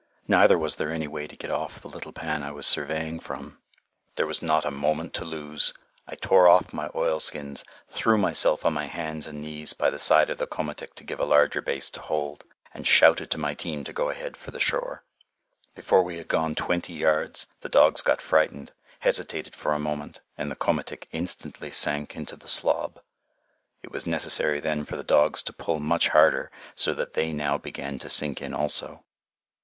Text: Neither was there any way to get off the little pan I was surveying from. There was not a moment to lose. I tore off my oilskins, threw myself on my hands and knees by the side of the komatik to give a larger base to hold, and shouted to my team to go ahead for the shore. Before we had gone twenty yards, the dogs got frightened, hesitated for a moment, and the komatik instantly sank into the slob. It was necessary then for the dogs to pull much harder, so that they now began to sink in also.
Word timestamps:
Neither 0.27 0.57
was 0.57 0.77
there 0.77 0.89
any 0.89 1.07
way 1.07 1.27
to 1.27 1.35
get 1.35 1.51
off 1.51 1.79
the 1.79 1.87
little 1.87 2.11
pan 2.11 2.41
I 2.41 2.49
was 2.49 2.65
surveying 2.65 3.19
from. 3.19 3.59
There 4.15 4.25
was 4.25 4.41
not 4.41 4.65
a 4.65 4.71
moment 4.71 5.13
to 5.13 5.25
lose. 5.25 5.75
I 6.07 6.15
tore 6.15 6.47
off 6.47 6.73
my 6.73 6.89
oilskins, 6.95 7.63
threw 7.87 8.17
myself 8.17 8.65
on 8.65 8.73
my 8.73 8.87
hands 8.87 9.27
and 9.27 9.41
knees 9.43 9.73
by 9.73 9.91
the 9.91 9.99
side 9.99 10.31
of 10.31 10.39
the 10.39 10.47
komatik 10.47 10.95
to 10.95 11.03
give 11.03 11.19
a 11.19 11.23
larger 11.23 11.61
base 11.61 11.87
to 11.91 12.01
hold, 12.01 12.45
and 12.73 12.87
shouted 12.87 13.29
to 13.29 13.37
my 13.37 13.53
team 13.53 13.83
to 13.83 13.93
go 13.93 14.09
ahead 14.09 14.35
for 14.35 14.49
the 14.49 14.59
shore. 14.59 15.03
Before 15.75 16.01
we 16.01 16.17
had 16.17 16.27
gone 16.27 16.55
twenty 16.55 16.93
yards, 16.93 17.45
the 17.59 17.69
dogs 17.69 18.01
got 18.01 18.21
frightened, 18.23 18.71
hesitated 19.01 19.55
for 19.55 19.71
a 19.71 19.77
moment, 19.77 20.19
and 20.35 20.49
the 20.49 20.55
komatik 20.55 21.07
instantly 21.11 21.69
sank 21.69 22.15
into 22.15 22.35
the 22.35 22.47
slob. 22.47 23.01
It 23.83 23.91
was 23.91 24.07
necessary 24.07 24.59
then 24.59 24.83
for 24.83 24.97
the 24.97 25.03
dogs 25.03 25.43
to 25.43 25.53
pull 25.53 25.79
much 25.79 26.07
harder, 26.07 26.49
so 26.73 26.95
that 26.95 27.13
they 27.13 27.31
now 27.33 27.59
began 27.59 27.99
to 27.99 28.09
sink 28.09 28.41
in 28.41 28.55
also. 28.55 29.03